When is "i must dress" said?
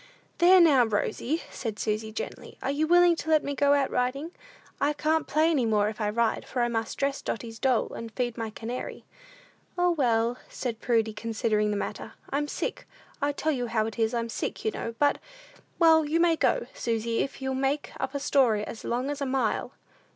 6.63-7.21